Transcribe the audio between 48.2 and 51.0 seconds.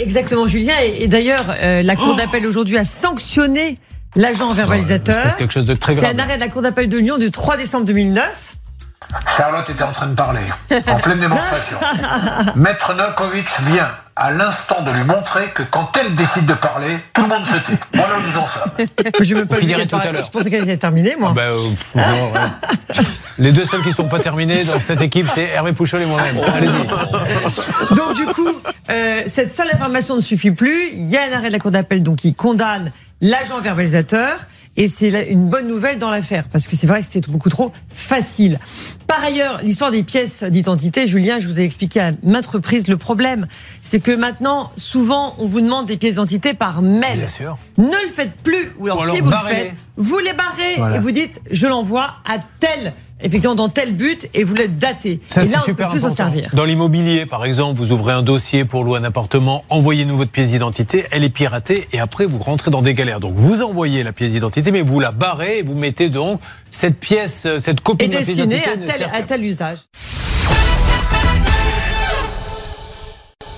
plus, ou alors, si vous le faites, vous les barrez Voilà. et